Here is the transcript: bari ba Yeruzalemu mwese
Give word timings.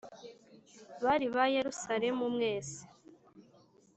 bari 1.03 1.27
ba 1.33 1.43
Yeruzalemu 1.55 2.25
mwese 2.35 2.79